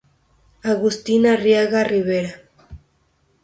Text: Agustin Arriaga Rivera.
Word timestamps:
Agustin 0.71 1.27
Arriaga 1.33 1.81
Rivera. 1.91 2.33